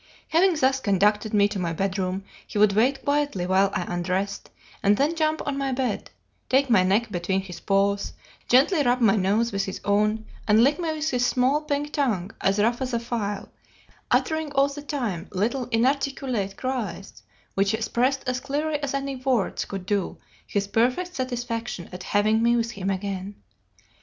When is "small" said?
11.27-11.61